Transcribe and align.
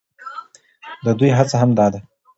د 1.03 1.05
دوى 1.19 1.29
هڅه 1.39 1.55
هم 1.61 1.69
دا 1.79 1.85
ده، 1.93 1.99